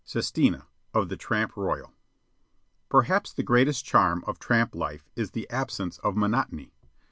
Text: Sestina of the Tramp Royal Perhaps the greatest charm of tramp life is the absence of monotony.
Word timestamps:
Sestina 0.03 0.65
of 0.95 1.09
the 1.09 1.15
Tramp 1.15 1.55
Royal 1.55 1.93
Perhaps 2.89 3.33
the 3.33 3.43
greatest 3.43 3.85
charm 3.85 4.23
of 4.25 4.39
tramp 4.39 4.73
life 4.73 5.07
is 5.15 5.29
the 5.29 5.47
absence 5.51 5.99
of 5.99 6.17
monotony. 6.17 6.73